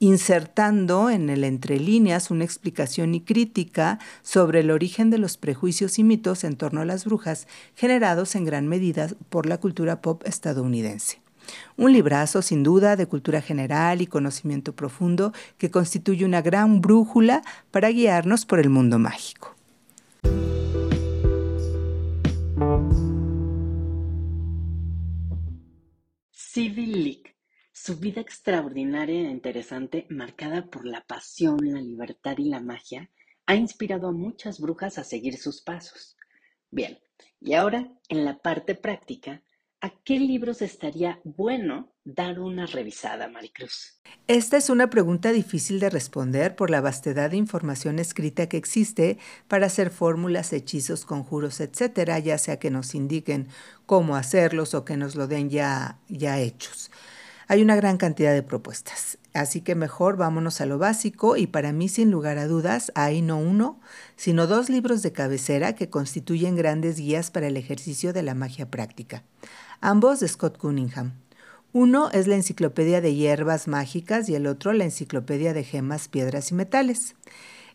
insertando 0.00 1.10
en 1.10 1.30
el 1.30 1.44
entre 1.44 1.78
líneas 1.78 2.30
una 2.30 2.44
explicación 2.44 3.14
y 3.14 3.20
crítica 3.20 3.98
sobre 4.22 4.60
el 4.60 4.70
origen 4.70 5.10
de 5.10 5.18
los 5.18 5.36
prejuicios 5.36 5.98
y 5.98 6.04
mitos 6.04 6.42
en 6.42 6.56
torno 6.56 6.80
a 6.80 6.86
las 6.86 7.04
brujas, 7.04 7.46
generados 7.76 8.34
en 8.34 8.44
gran 8.44 8.66
medida 8.66 9.08
por 9.28 9.46
la 9.46 9.58
cultura 9.58 10.00
pop 10.00 10.22
estadounidense. 10.26 11.20
Un 11.76 11.92
librazo, 11.92 12.42
sin 12.42 12.62
duda, 12.62 12.96
de 12.96 13.06
cultura 13.06 13.40
general 13.40 14.02
y 14.02 14.06
conocimiento 14.06 14.74
profundo 14.74 15.32
que 15.58 15.70
constituye 15.70 16.24
una 16.24 16.42
gran 16.42 16.80
brújula 16.80 17.42
para 17.70 17.90
guiarnos 17.90 18.46
por 18.46 18.60
el 18.60 18.70
mundo 18.70 18.98
mágico. 18.98 19.56
Civil 26.52 27.04
League. 27.04 27.36
Su 27.72 27.96
vida 27.96 28.20
extraordinaria 28.20 29.20
e 29.20 29.30
interesante, 29.30 30.06
marcada 30.10 30.66
por 30.66 30.84
la 30.84 31.00
pasión, 31.06 31.58
la 31.62 31.80
libertad 31.80 32.36
y 32.38 32.48
la 32.48 32.60
magia, 32.60 33.08
ha 33.46 33.54
inspirado 33.54 34.08
a 34.08 34.12
muchas 34.12 34.60
brujas 34.60 34.98
a 34.98 35.04
seguir 35.04 35.38
sus 35.38 35.62
pasos. 35.62 36.16
Bien, 36.70 36.98
y 37.40 37.54
ahora, 37.54 37.88
en 38.08 38.24
la 38.24 38.38
parte 38.38 38.74
práctica, 38.74 39.42
¿a 39.80 39.90
qué 40.04 40.18
libros 40.18 40.60
estaría 40.62 41.20
bueno 41.24 41.92
dar 42.04 42.40
una 42.40 42.66
revisada, 42.66 43.28
Maricruz? 43.28 44.00
Esta 44.26 44.56
es 44.56 44.68
una 44.68 44.90
pregunta 44.90 45.32
difícil 45.32 45.80
de 45.80 45.90
responder 45.90 46.54
por 46.54 46.70
la 46.70 46.80
vastedad 46.80 47.30
de 47.30 47.36
información 47.36 47.98
escrita 47.98 48.48
que 48.48 48.56
existe 48.56 49.18
para 49.48 49.66
hacer 49.66 49.90
fórmulas, 49.90 50.52
hechizos, 50.52 51.04
conjuros, 51.04 51.60
etcétera, 51.60 52.18
ya 52.18 52.36
sea 52.38 52.58
que 52.58 52.70
nos 52.70 52.94
indiquen 52.94 53.48
cómo 53.86 54.16
hacerlos 54.16 54.74
o 54.74 54.84
que 54.84 54.96
nos 54.96 55.14
lo 55.14 55.26
den 55.26 55.50
ya, 55.50 55.98
ya 56.08 56.38
hechos. 56.38 56.90
Hay 57.48 57.62
una 57.62 57.74
gran 57.74 57.96
cantidad 57.96 58.32
de 58.32 58.44
propuestas, 58.44 59.18
así 59.34 59.60
que 59.62 59.74
mejor 59.74 60.16
vámonos 60.16 60.60
a 60.60 60.66
lo 60.66 60.78
básico 60.78 61.36
y 61.36 61.48
para 61.48 61.72
mí 61.72 61.88
sin 61.88 62.08
lugar 62.12 62.38
a 62.38 62.46
dudas 62.46 62.92
hay 62.94 63.22
no 63.22 63.38
uno, 63.38 63.80
sino 64.14 64.46
dos 64.46 64.70
libros 64.70 65.02
de 65.02 65.12
cabecera 65.12 65.74
que 65.74 65.90
constituyen 65.90 66.54
grandes 66.54 66.98
guías 66.98 67.32
para 67.32 67.48
el 67.48 67.56
ejercicio 67.56 68.12
de 68.12 68.22
la 68.22 68.34
magia 68.34 68.70
práctica 68.70 69.24
ambos 69.80 70.20
de 70.20 70.28
Scott 70.28 70.58
Cunningham. 70.58 71.14
Uno 71.72 72.10
es 72.10 72.26
la 72.26 72.34
Enciclopedia 72.34 73.00
de 73.00 73.14
Hierbas 73.14 73.68
Mágicas 73.68 74.28
y 74.28 74.34
el 74.34 74.46
otro 74.46 74.72
la 74.72 74.84
Enciclopedia 74.84 75.54
de 75.54 75.64
Gemas, 75.64 76.08
Piedras 76.08 76.50
y 76.50 76.54
Metales. 76.54 77.14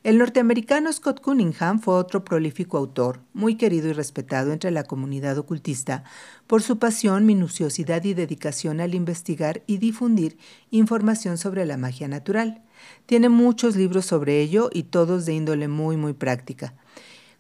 El 0.04 0.20
norteamericano 0.20 0.94
Scott 0.94 1.20
Cunningham 1.20 1.80
fue 1.80 1.96
otro 1.96 2.24
prolífico 2.24 2.78
autor, 2.78 3.22
muy 3.34 3.56
querido 3.56 3.88
y 3.88 3.94
respetado 3.94 4.54
entre 4.54 4.70
la 4.70 4.84
comunidad 4.84 5.36
ocultista 5.40 6.04
por 6.46 6.62
su 6.62 6.78
pasión, 6.78 7.26
minuciosidad 7.26 8.04
y 8.04 8.14
dedicación 8.14 8.82
al 8.82 8.94
investigar 8.94 9.64
y 9.66 9.78
difundir 9.78 10.38
información 10.70 11.40
sobre 11.40 11.66
la 11.66 11.78
magia 11.78 12.08
natural. 12.08 12.62
Tiene 13.08 13.30
muchos 13.30 13.76
libros 13.76 14.06
sobre 14.06 14.42
ello 14.42 14.70
y 14.72 14.84
todos 14.84 15.26
de 15.26 15.34
índole 15.34 15.68
muy 15.68 15.98
muy 15.98 16.14
práctica. 16.14 16.76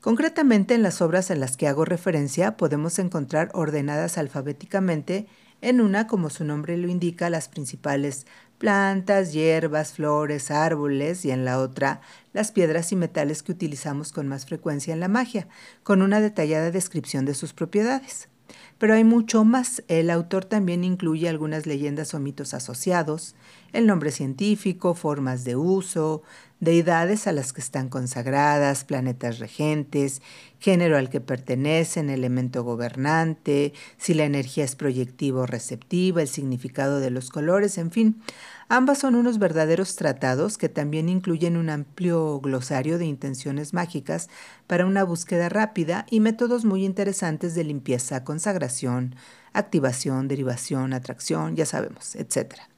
Concretamente, 0.06 0.76
en 0.76 0.84
las 0.84 1.02
obras 1.02 1.32
en 1.32 1.40
las 1.40 1.58
que 1.58 1.68
hago 1.68 1.84
referencia 1.84 2.58
podemos 2.58 3.00
encontrar 3.00 3.50
ordenadas 3.56 4.20
alfabéticamente 4.20 5.26
en 5.62 5.82
una, 5.82 6.06
como 6.06 6.30
su 6.30 6.44
nombre 6.44 6.78
lo 6.78 6.88
indica, 6.90 7.32
las 7.32 7.50
principales 7.50 8.28
plantas, 8.60 9.34
hierbas, 9.34 9.94
flores, 9.94 10.52
árboles 10.52 11.26
y 11.26 11.32
en 11.32 11.44
la 11.44 11.58
otra 11.58 12.02
las 12.34 12.52
piedras 12.52 12.92
y 12.92 12.96
metales 12.96 13.42
que 13.42 13.54
utilizamos 13.54 14.12
con 14.12 14.28
más 14.28 14.46
frecuencia 14.46 14.94
en 14.94 15.00
la 15.00 15.08
magia, 15.08 15.48
con 15.82 16.04
una 16.04 16.22
detallada 16.22 16.70
descripción 16.70 17.26
de 17.26 17.34
sus 17.34 17.54
propiedades. 17.54 18.30
Pero 18.78 18.94
hay 18.94 19.04
mucho 19.04 19.44
más. 19.44 19.84
El 19.88 20.12
autor 20.12 20.46
también 20.46 20.84
incluye 20.84 21.30
algunas 21.30 21.66
leyendas 21.66 22.14
o 22.14 22.20
mitos 22.20 22.54
asociados, 22.54 23.34
el 23.74 23.88
nombre 23.88 24.12
científico, 24.12 24.94
formas 24.94 25.46
de 25.46 25.56
uso, 25.56 26.22
deidades 26.66 27.28
a 27.28 27.32
las 27.32 27.54
que 27.54 27.62
están 27.62 27.88
consagradas, 27.88 28.84
planetas 28.84 29.40
regentes, 29.40 30.22
género 30.60 30.98
al 30.98 31.10
que 31.10 31.22
pertenecen, 31.22 32.10
elemento 32.10 32.66
gobernante, 32.66 33.72
si 33.98 34.14
la 34.14 34.26
energía 34.26 34.66
es 34.66 34.76
proyectiva 34.76 35.44
o 35.44 35.46
receptiva, 35.46 36.22
el 36.22 36.28
significado 36.28 37.00
de 37.00 37.12
los 37.12 37.30
colores, 37.30 37.78
en 37.78 37.92
fin. 37.92 38.22
Ambas 38.68 38.98
son 38.98 39.16
unos 39.16 39.38
verdaderos 39.40 39.96
tratados 39.96 40.58
que 40.58 40.68
también 40.68 41.08
incluyen 41.08 41.56
un 41.56 41.70
amplio 41.70 42.42
glosario 42.42 42.98
de 42.98 43.06
intenciones 43.06 43.74
mágicas 43.74 44.28
para 44.68 44.86
una 44.86 45.04
búsqueda 45.04 45.48
rápida 45.48 46.06
y 46.10 46.20
métodos 46.20 46.66
muy 46.66 46.84
interesantes 46.84 47.56
de 47.56 47.64
limpieza, 47.64 48.26
consagración, 48.26 49.16
activación, 49.54 50.28
derivación, 50.28 50.94
atracción, 50.94 51.56
ya 51.56 51.66
sabemos, 51.66 52.16
etcétera. 52.16 52.75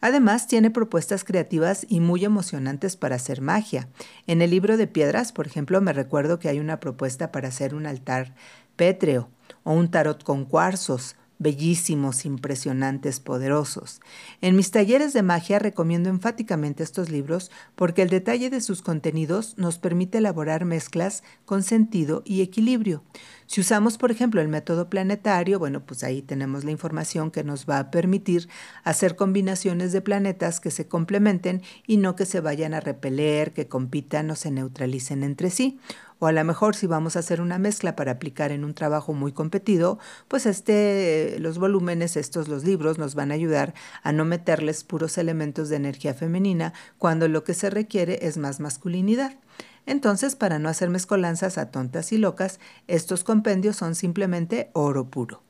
Además, 0.00 0.46
tiene 0.46 0.70
propuestas 0.70 1.24
creativas 1.24 1.86
y 1.88 2.00
muy 2.00 2.24
emocionantes 2.24 2.96
para 2.96 3.16
hacer 3.16 3.40
magia. 3.40 3.88
En 4.26 4.40
el 4.40 4.50
libro 4.50 4.76
de 4.76 4.86
piedras, 4.86 5.32
por 5.32 5.46
ejemplo, 5.46 5.80
me 5.80 5.92
recuerdo 5.92 6.38
que 6.38 6.48
hay 6.48 6.58
una 6.58 6.80
propuesta 6.80 7.30
para 7.32 7.48
hacer 7.48 7.74
un 7.74 7.86
altar 7.86 8.34
pétreo 8.76 9.28
o 9.62 9.72
un 9.72 9.90
tarot 9.90 10.22
con 10.24 10.44
cuarzos, 10.44 11.16
bellísimos, 11.40 12.26
impresionantes, 12.26 13.18
poderosos. 13.18 14.00
En 14.42 14.54
mis 14.54 14.70
talleres 14.70 15.12
de 15.14 15.22
magia 15.22 15.58
recomiendo 15.58 16.10
enfáticamente 16.10 16.84
estos 16.84 17.10
libros 17.10 17.50
porque 17.74 18.02
el 18.02 18.10
detalle 18.10 18.50
de 18.50 18.60
sus 18.60 18.82
contenidos 18.82 19.54
nos 19.56 19.78
permite 19.78 20.18
elaborar 20.18 20.66
mezclas 20.66 21.24
con 21.46 21.64
sentido 21.64 22.22
y 22.24 22.42
equilibrio. 22.42 23.02
Si 23.46 23.60
usamos, 23.60 23.98
por 23.98 24.12
ejemplo, 24.12 24.40
el 24.40 24.46
método 24.46 24.88
planetario, 24.88 25.58
bueno, 25.58 25.84
pues 25.84 26.04
ahí 26.04 26.22
tenemos 26.22 26.62
la 26.62 26.70
información 26.70 27.32
que 27.32 27.42
nos 27.42 27.66
va 27.68 27.80
a 27.80 27.90
permitir 27.90 28.48
hacer 28.84 29.16
combinaciones 29.16 29.90
de 29.90 30.02
planetas 30.02 30.60
que 30.60 30.70
se 30.70 30.86
complementen 30.86 31.62
y 31.86 31.96
no 31.96 32.14
que 32.14 32.26
se 32.26 32.40
vayan 32.40 32.74
a 32.74 32.80
repeler, 32.80 33.52
que 33.52 33.66
compitan 33.66 34.30
o 34.30 34.36
se 34.36 34.52
neutralicen 34.52 35.24
entre 35.24 35.50
sí. 35.50 35.80
O 36.20 36.26
a 36.26 36.32
lo 36.32 36.44
mejor 36.44 36.76
si 36.76 36.86
vamos 36.86 37.16
a 37.16 37.20
hacer 37.20 37.40
una 37.40 37.58
mezcla 37.58 37.96
para 37.96 38.12
aplicar 38.12 38.52
en 38.52 38.62
un 38.62 38.74
trabajo 38.74 39.14
muy 39.14 39.32
competido, 39.32 39.98
pues 40.28 40.44
este, 40.44 41.38
los 41.40 41.58
volúmenes, 41.58 42.14
estos, 42.16 42.46
los 42.46 42.62
libros, 42.62 42.98
nos 42.98 43.14
van 43.14 43.30
a 43.30 43.34
ayudar 43.34 43.72
a 44.02 44.12
no 44.12 44.26
meterles 44.26 44.84
puros 44.84 45.16
elementos 45.16 45.70
de 45.70 45.76
energía 45.76 46.12
femenina 46.12 46.74
cuando 46.98 47.26
lo 47.26 47.42
que 47.42 47.54
se 47.54 47.70
requiere 47.70 48.26
es 48.26 48.36
más 48.36 48.60
masculinidad. 48.60 49.40
Entonces, 49.86 50.36
para 50.36 50.58
no 50.58 50.68
hacer 50.68 50.90
mezcolanzas 50.90 51.56
a 51.56 51.70
tontas 51.70 52.12
y 52.12 52.18
locas, 52.18 52.60
estos 52.86 53.24
compendios 53.24 53.76
son 53.76 53.94
simplemente 53.94 54.70
oro 54.74 55.08
puro. 55.08 55.42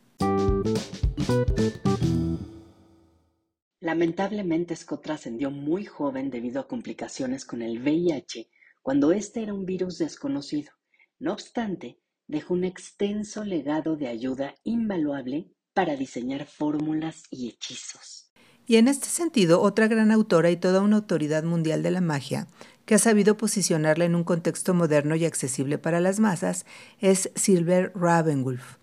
Lamentablemente, 3.81 4.77
Scott 4.77 5.03
trascendió 5.03 5.51
muy 5.51 5.85
joven 5.85 6.31
debido 6.31 6.61
a 6.61 6.69
complicaciones 6.69 7.45
con 7.45 7.61
el 7.61 7.83
VIH 7.83 8.49
cuando 8.83 9.13
este 9.13 9.43
era 9.43 9.55
un 9.55 9.67
virus 9.67 9.99
desconocido. 9.99 10.73
No 11.19 11.33
obstante, 11.33 12.01
dejó 12.27 12.55
un 12.55 12.65
extenso 12.65 13.45
legado 13.45 13.97
de 13.97 14.09
ayuda 14.09 14.55
invaluable 14.65 15.51
para 15.75 15.97
diseñar 15.97 16.47
fórmulas 16.47 17.25
y 17.31 17.49
hechizos. 17.49 18.31
Y 18.67 18.77
en 18.77 18.87
este 18.87 19.09
sentido, 19.09 19.61
otra 19.61 19.89
gran 19.89 20.13
autora 20.13 20.51
y 20.51 20.57
toda 20.57 20.81
una 20.81 20.97
autoridad 20.97 21.43
mundial 21.43 21.83
de 21.83 21.91
la 21.91 22.01
magia, 22.01 22.47
que 22.85 22.95
ha 22.95 22.99
sabido 22.99 23.37
posicionarla 23.37 24.05
en 24.05 24.15
un 24.15 24.25
contexto 24.25 24.75
moderno 24.75 25.17
y 25.17 25.25
accesible 25.25 25.79
para 25.79 26.01
las 26.01 26.21
masas, 26.21 26.67
es 27.01 27.31
Silver 27.35 27.93
Ravenwolf. 27.95 28.77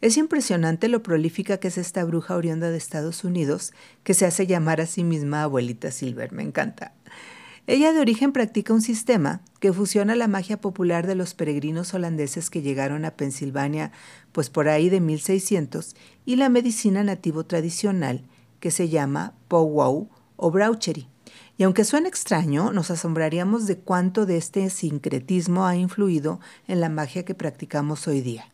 Es 0.00 0.16
impresionante 0.16 0.88
lo 0.88 1.02
prolífica 1.02 1.58
que 1.58 1.68
es 1.68 1.78
esta 1.78 2.04
bruja 2.04 2.36
oriunda 2.36 2.70
de 2.70 2.76
Estados 2.76 3.24
Unidos, 3.24 3.72
que 4.02 4.14
se 4.14 4.26
hace 4.26 4.46
llamar 4.46 4.80
a 4.80 4.86
sí 4.86 5.04
misma 5.04 5.42
abuelita 5.42 5.90
Silver, 5.90 6.32
me 6.32 6.42
encanta. 6.42 6.94
Ella 7.66 7.94
de 7.94 8.00
origen 8.00 8.32
practica 8.32 8.74
un 8.74 8.82
sistema 8.82 9.40
que 9.58 9.72
fusiona 9.72 10.14
la 10.16 10.28
magia 10.28 10.60
popular 10.60 11.06
de 11.06 11.14
los 11.14 11.32
peregrinos 11.32 11.94
holandeses 11.94 12.50
que 12.50 12.60
llegaron 12.60 13.06
a 13.06 13.12
Pensilvania, 13.12 13.90
pues 14.32 14.50
por 14.50 14.68
ahí 14.68 14.90
de 14.90 15.00
1600, 15.00 15.96
y 16.26 16.36
la 16.36 16.50
medicina 16.50 17.02
nativo 17.02 17.44
tradicional 17.44 18.22
que 18.60 18.70
se 18.70 18.90
llama 18.90 19.32
powwow 19.48 20.10
o 20.36 20.50
brauchery. 20.50 21.08
Y 21.56 21.62
aunque 21.62 21.84
suene 21.84 22.08
extraño, 22.08 22.70
nos 22.70 22.90
asombraríamos 22.90 23.66
de 23.66 23.78
cuánto 23.78 24.26
de 24.26 24.36
este 24.36 24.68
sincretismo 24.68 25.64
ha 25.64 25.74
influido 25.74 26.40
en 26.68 26.80
la 26.80 26.90
magia 26.90 27.24
que 27.24 27.34
practicamos 27.34 28.06
hoy 28.06 28.20
día. 28.20 28.50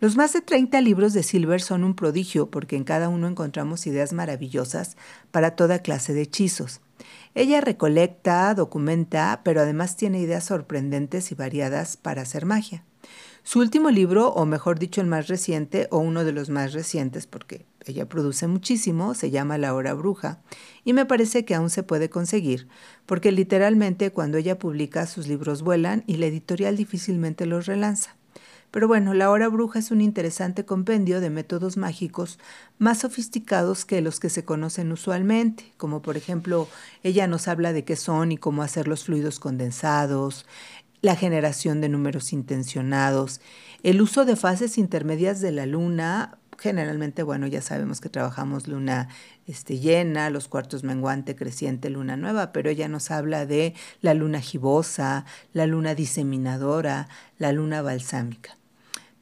Los 0.00 0.16
más 0.16 0.32
de 0.32 0.40
30 0.40 0.80
libros 0.80 1.12
de 1.12 1.22
Silver 1.22 1.60
son 1.62 1.84
un 1.84 1.94
prodigio 1.94 2.50
porque 2.50 2.76
en 2.76 2.84
cada 2.84 3.08
uno 3.08 3.28
encontramos 3.28 3.86
ideas 3.86 4.12
maravillosas 4.12 4.96
para 5.30 5.52
toda 5.52 5.78
clase 5.78 6.12
de 6.14 6.22
hechizos. 6.22 6.80
Ella 7.34 7.60
recolecta, 7.60 8.54
documenta, 8.54 9.40
pero 9.44 9.60
además 9.60 9.96
tiene 9.96 10.20
ideas 10.20 10.44
sorprendentes 10.44 11.32
y 11.32 11.34
variadas 11.34 11.96
para 11.96 12.22
hacer 12.22 12.46
magia. 12.46 12.84
Su 13.42 13.58
último 13.58 13.90
libro, 13.90 14.28
o 14.28 14.46
mejor 14.46 14.78
dicho 14.78 15.00
el 15.00 15.08
más 15.08 15.26
reciente, 15.26 15.88
o 15.90 15.98
uno 15.98 16.24
de 16.24 16.32
los 16.32 16.48
más 16.48 16.72
recientes, 16.72 17.26
porque 17.26 17.66
ella 17.84 18.08
produce 18.08 18.46
muchísimo, 18.46 19.14
se 19.14 19.30
llama 19.30 19.58
La 19.58 19.74
Hora 19.74 19.94
Bruja, 19.94 20.40
y 20.84 20.92
me 20.92 21.04
parece 21.04 21.44
que 21.44 21.54
aún 21.54 21.70
se 21.70 21.82
puede 21.82 22.08
conseguir, 22.08 22.68
porque 23.04 23.32
literalmente 23.32 24.12
cuando 24.12 24.38
ella 24.38 24.58
publica 24.58 25.04
sus 25.06 25.26
libros 25.26 25.62
vuelan 25.62 26.04
y 26.06 26.16
la 26.16 26.26
editorial 26.26 26.76
difícilmente 26.76 27.46
los 27.46 27.66
relanza. 27.66 28.16
Pero 28.74 28.88
bueno, 28.88 29.14
La 29.14 29.30
Hora 29.30 29.46
Bruja 29.46 29.78
es 29.78 29.92
un 29.92 30.00
interesante 30.00 30.64
compendio 30.64 31.20
de 31.20 31.30
métodos 31.30 31.76
mágicos 31.76 32.40
más 32.76 32.98
sofisticados 32.98 33.84
que 33.84 34.00
los 34.00 34.18
que 34.18 34.30
se 34.30 34.44
conocen 34.44 34.90
usualmente, 34.90 35.72
como 35.76 36.02
por 36.02 36.16
ejemplo, 36.16 36.66
ella 37.04 37.28
nos 37.28 37.46
habla 37.46 37.72
de 37.72 37.84
qué 37.84 37.94
son 37.94 38.32
y 38.32 38.36
cómo 38.36 38.64
hacer 38.64 38.88
los 38.88 39.04
fluidos 39.04 39.38
condensados, 39.38 40.44
la 41.02 41.14
generación 41.14 41.80
de 41.80 41.88
números 41.88 42.32
intencionados, 42.32 43.40
el 43.84 44.02
uso 44.02 44.24
de 44.24 44.34
fases 44.34 44.76
intermedias 44.76 45.40
de 45.40 45.52
la 45.52 45.66
luna, 45.66 46.38
generalmente, 46.58 47.22
bueno, 47.22 47.46
ya 47.46 47.62
sabemos 47.62 48.00
que 48.00 48.08
trabajamos 48.08 48.66
luna 48.66 49.08
este, 49.46 49.78
llena, 49.78 50.30
los 50.30 50.48
cuartos 50.48 50.82
menguante, 50.82 51.36
creciente, 51.36 51.90
luna 51.90 52.16
nueva, 52.16 52.50
pero 52.50 52.70
ella 52.70 52.88
nos 52.88 53.12
habla 53.12 53.46
de 53.46 53.74
la 54.00 54.14
luna 54.14 54.40
gibosa, 54.40 55.26
la 55.52 55.66
luna 55.68 55.94
diseminadora, 55.94 57.06
la 57.38 57.52
luna 57.52 57.80
balsámica. 57.80 58.58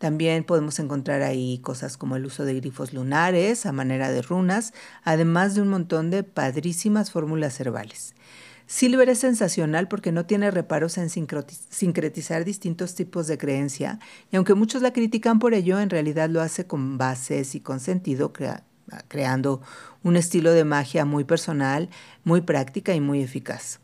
También 0.02 0.42
podemos 0.42 0.80
encontrar 0.80 1.22
ahí 1.22 1.60
cosas 1.62 1.96
como 1.96 2.16
el 2.16 2.26
uso 2.26 2.44
de 2.44 2.54
grifos 2.54 2.92
lunares 2.92 3.66
a 3.66 3.70
manera 3.70 4.10
de 4.10 4.20
runas, 4.20 4.74
además 5.04 5.54
de 5.54 5.62
un 5.62 5.68
montón 5.68 6.10
de 6.10 6.24
padrísimas 6.24 7.12
fórmulas 7.12 7.60
herbales. 7.60 8.16
Silver 8.66 9.08
es 9.08 9.20
sensacional 9.20 9.86
porque 9.86 10.10
no 10.10 10.26
tiene 10.26 10.50
reparos 10.50 10.98
en 10.98 11.08
sincretizar 11.08 12.44
distintos 12.44 12.96
tipos 12.96 13.28
de 13.28 13.38
creencia, 13.38 14.00
y 14.32 14.34
aunque 14.34 14.54
muchos 14.54 14.82
la 14.82 14.92
critican 14.92 15.38
por 15.38 15.54
ello, 15.54 15.78
en 15.78 15.88
realidad 15.88 16.28
lo 16.28 16.40
hace 16.40 16.66
con 16.66 16.98
bases 16.98 17.54
y 17.54 17.60
con 17.60 17.78
sentido, 17.78 18.32
creando 19.06 19.60
un 20.02 20.16
estilo 20.16 20.50
de 20.50 20.64
magia 20.64 21.04
muy 21.04 21.22
personal, 21.22 21.90
muy 22.24 22.40
práctica 22.40 22.92
y 22.92 23.00
muy 23.00 23.22
eficaz. 23.22 23.78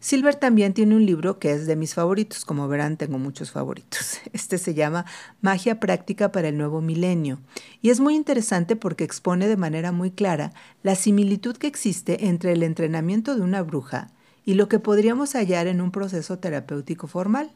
Silver 0.00 0.36
también 0.36 0.74
tiene 0.74 0.94
un 0.94 1.04
libro 1.04 1.40
que 1.40 1.52
es 1.52 1.66
de 1.66 1.74
mis 1.74 1.94
favoritos, 1.94 2.44
como 2.44 2.68
verán 2.68 2.96
tengo 2.96 3.18
muchos 3.18 3.50
favoritos. 3.50 4.18
Este 4.32 4.58
se 4.58 4.74
llama 4.74 5.04
Magia 5.40 5.80
Práctica 5.80 6.30
para 6.30 6.48
el 6.48 6.56
Nuevo 6.56 6.80
Milenio 6.80 7.40
y 7.82 7.90
es 7.90 7.98
muy 7.98 8.14
interesante 8.14 8.76
porque 8.76 9.04
expone 9.04 9.48
de 9.48 9.56
manera 9.56 9.90
muy 9.90 10.10
clara 10.10 10.52
la 10.82 10.94
similitud 10.94 11.56
que 11.56 11.66
existe 11.66 12.26
entre 12.26 12.52
el 12.52 12.62
entrenamiento 12.62 13.34
de 13.34 13.42
una 13.42 13.62
bruja 13.62 14.12
y 14.44 14.54
lo 14.54 14.68
que 14.68 14.78
podríamos 14.78 15.34
hallar 15.34 15.66
en 15.66 15.80
un 15.80 15.90
proceso 15.90 16.38
terapéutico 16.38 17.06
formal. 17.06 17.52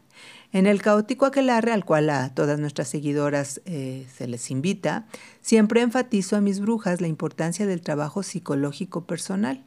En 0.52 0.66
el 0.66 0.82
caótico 0.82 1.24
aquelarre, 1.24 1.72
al 1.72 1.86
cual 1.86 2.10
a 2.10 2.34
todas 2.34 2.58
nuestras 2.58 2.88
seguidoras 2.88 3.62
eh, 3.64 4.06
se 4.14 4.28
les 4.28 4.50
invita, 4.50 5.06
siempre 5.40 5.80
enfatizo 5.80 6.36
a 6.36 6.42
mis 6.42 6.60
brujas 6.60 7.00
la 7.00 7.08
importancia 7.08 7.66
del 7.66 7.80
trabajo 7.80 8.22
psicológico 8.22 9.06
personal. 9.06 9.64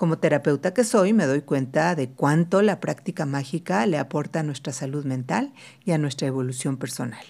Como 0.00 0.18
terapeuta 0.18 0.72
que 0.72 0.82
soy, 0.82 1.12
me 1.12 1.26
doy 1.26 1.42
cuenta 1.42 1.94
de 1.94 2.08
cuánto 2.08 2.62
la 2.62 2.80
práctica 2.80 3.26
mágica 3.26 3.84
le 3.84 3.98
aporta 3.98 4.40
a 4.40 4.42
nuestra 4.42 4.72
salud 4.72 5.04
mental 5.04 5.52
y 5.84 5.90
a 5.90 5.98
nuestra 5.98 6.26
evolución 6.26 6.78
personal. 6.78 7.22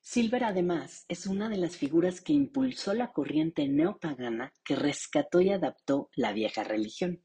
Silver 0.00 0.44
además 0.44 1.04
es 1.08 1.26
una 1.26 1.48
de 1.48 1.56
las 1.56 1.76
figuras 1.76 2.20
que 2.20 2.32
impulsó 2.32 2.94
la 2.94 3.10
corriente 3.10 3.66
neopagana 3.66 4.52
que 4.64 4.76
rescató 4.76 5.40
y 5.40 5.50
adaptó 5.50 6.10
la 6.14 6.32
vieja 6.32 6.62
religión. 6.62 7.20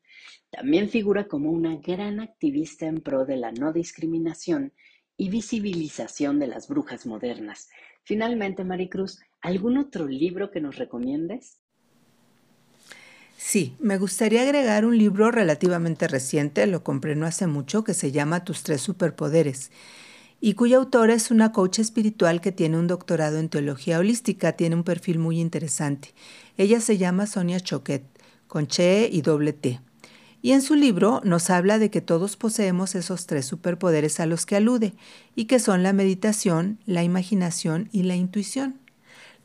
También 0.50 0.90
figura 0.90 1.28
como 1.28 1.52
una 1.52 1.76
gran 1.76 2.20
activista 2.20 2.88
en 2.88 3.02
pro 3.02 3.26
de 3.26 3.38
la 3.38 3.52
no 3.52 3.72
discriminación 3.72 4.74
y 5.16 5.30
visibilización 5.30 6.40
de 6.40 6.48
las 6.48 6.68
brujas 6.70 7.06
modernas. 7.06 7.70
Finalmente, 8.04 8.64
Maricruz, 8.64 9.20
¿algún 9.42 9.78
otro 9.78 10.08
libro 10.08 10.50
que 10.50 10.60
nos 10.60 10.78
recomiendes? 10.78 11.60
Sí, 13.38 13.76
me 13.80 13.98
gustaría 13.98 14.42
agregar 14.42 14.86
un 14.86 14.98
libro 14.98 15.30
relativamente 15.32 16.08
reciente, 16.08 16.66
lo 16.68 16.84
compré 16.84 17.16
no 17.16 17.26
hace 17.26 17.48
mucho, 17.48 17.84
que 17.84 17.94
se 17.94 18.12
llama 18.12 18.44
Tus 18.44 18.64
tres 18.64 18.82
superpoderes 18.82 19.72
y 20.42 20.54
cuya 20.54 20.78
autora 20.78 21.14
es 21.14 21.32
una 21.32 21.52
coach 21.52 21.80
espiritual 21.80 22.42
que 22.42 22.52
tiene 22.52 22.78
un 22.78 22.86
doctorado 22.88 23.40
en 23.40 23.50
teología 23.50 24.00
holística, 24.00 24.54
tiene 24.54 24.76
un 24.76 24.84
perfil 24.84 25.18
muy 25.18 25.40
interesante. 25.40 26.14
Ella 26.58 26.82
se 26.82 26.98
llama 26.98 27.26
Sonia 27.26 27.60
Choquet, 27.60 28.04
con 28.48 28.68
Che 28.68 29.10
y 29.12 29.22
doble 29.22 29.54
T. 29.54 29.80
Y 30.42 30.52
en 30.52 30.62
su 30.62 30.76
libro 30.76 31.22
nos 31.24 31.50
habla 31.50 31.80
de 31.80 31.90
que 31.90 32.02
todos 32.02 32.38
poseemos 32.38 32.94
esos 32.94 33.26
tres 33.26 33.48
superpoderes 33.48 34.20
a 34.20 34.28
los 34.28 34.46
que 34.46 34.56
alude, 34.56 34.94
y 35.36 35.46
que 35.46 35.60
son 35.60 35.82
la 35.82 35.94
meditación, 35.94 36.78
la 36.86 37.04
imaginación 37.04 37.90
y 37.92 38.04
la 38.04 38.16
intuición. 38.16 38.80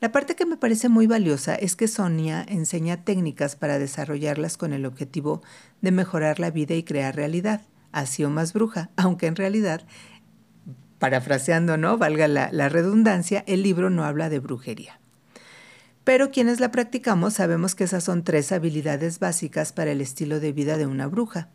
La 0.01 0.13
parte 0.13 0.35
que 0.35 0.47
me 0.47 0.57
parece 0.57 0.89
muy 0.89 1.07
valiosa 1.07 1.55
es 1.55 1.77
que 1.77 1.87
Sonia 1.87 2.43
enseña 2.49 3.05
técnicas 3.05 3.55
para 3.55 3.79
desarrollarlas 3.79 4.57
con 4.57 4.73
el 4.73 4.87
objetivo 4.87 5.43
de 5.83 5.93
mejorar 5.93 6.41
la 6.41 6.51
vida 6.51 6.75
y 6.75 6.85
crear 6.85 7.15
realidad, 7.15 7.61
así 7.93 8.25
o 8.25 8.31
más 8.31 8.55
bruja, 8.55 8.91
aunque 8.97 9.27
en 9.27 9.37
realidad, 9.37 9.87
parafraseando, 10.99 11.77
¿no? 11.77 11.99
Valga 11.99 12.29
la, 12.29 12.49
la 12.51 12.71
redundancia, 12.71 13.45
el 13.47 13.63
libro 13.63 13.91
no 13.91 14.05
habla 14.05 14.31
de 14.31 14.39
brujería. 14.39 15.01
Pero 16.03 16.31
quienes 16.31 16.61
la 16.61 16.71
practicamos 16.71 17.35
sabemos 17.35 17.75
que 17.75 17.85
esas 17.85 18.03
son 18.03 18.25
tres 18.25 18.53
habilidades 18.53 19.19
básicas 19.19 19.73
para 19.75 19.93
el 19.93 20.01
estilo 20.01 20.41
de 20.41 20.53
vida 20.53 20.79
de 20.79 20.87
una 20.87 21.09
bruja. 21.09 21.51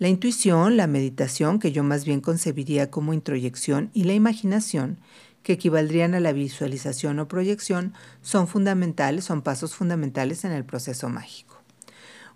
La 0.00 0.08
intuición, 0.08 0.76
la 0.76 0.88
meditación, 0.88 1.60
que 1.60 1.70
yo 1.70 1.84
más 1.84 2.04
bien 2.04 2.20
concebiría 2.20 2.90
como 2.90 3.14
introyección, 3.14 3.90
y 3.94 4.04
la 4.04 4.14
imaginación, 4.14 4.98
que 5.42 5.54
equivaldrían 5.54 6.14
a 6.14 6.20
la 6.20 6.32
visualización 6.32 7.18
o 7.18 7.28
proyección, 7.28 7.94
son 8.22 8.48
fundamentales, 8.48 9.24
son 9.24 9.42
pasos 9.42 9.74
fundamentales 9.74 10.44
en 10.44 10.52
el 10.52 10.64
proceso 10.64 11.08
mágico. 11.08 11.58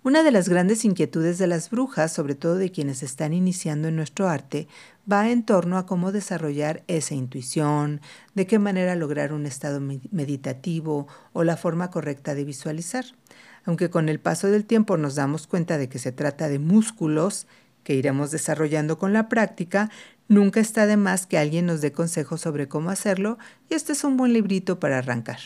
Una 0.05 0.21
de 0.21 0.31
las 0.31 0.49
grandes 0.49 0.83
inquietudes 0.83 1.37
de 1.37 1.47
las 1.47 1.69
brujas, 1.69 2.11
sobre 2.11 2.35
todo 2.35 2.55
de 2.55 2.71
quienes 2.71 3.03
están 3.03 3.31
iniciando 3.31 3.87
en 3.87 3.95
nuestro 3.95 4.27
arte, 4.27 4.67
va 5.09 5.29
en 5.29 5.43
torno 5.43 5.77
a 5.77 5.85
cómo 5.85 6.11
desarrollar 6.11 6.83
esa 6.87 7.15
intuición, 7.15 8.01
de 8.35 8.45
qué 8.45 8.59
manera 8.59 8.97
lograr 8.97 9.31
un 9.31 9.45
estado 9.45 9.79
meditativo 9.79 11.07
o 11.31 11.45
la 11.45 11.55
forma 11.55 11.89
correcta 11.89 12.35
de 12.35 12.43
visualizar. 12.43 13.05
Aunque 13.63 13.89
con 13.89 14.09
el 14.09 14.19
paso 14.19 14.47
del 14.47 14.65
tiempo 14.65 14.97
nos 14.97 15.15
damos 15.15 15.47
cuenta 15.47 15.77
de 15.77 15.87
que 15.87 15.99
se 15.99 16.11
trata 16.11 16.49
de 16.49 16.59
músculos 16.59 17.47
que 17.85 17.93
iremos 17.93 18.31
desarrollando 18.31 18.97
con 18.97 19.13
la 19.13 19.29
práctica, 19.29 19.89
Nunca 20.27 20.59
está 20.59 20.85
de 20.85 20.97
más 20.97 21.25
que 21.25 21.37
alguien 21.37 21.65
nos 21.65 21.81
dé 21.81 21.91
consejos 21.91 22.41
sobre 22.41 22.67
cómo 22.67 22.89
hacerlo 22.89 23.37
y 23.69 23.73
este 23.73 23.91
es 23.91 24.03
un 24.03 24.17
buen 24.17 24.33
librito 24.33 24.79
para 24.79 24.97
arrancar. 24.97 25.39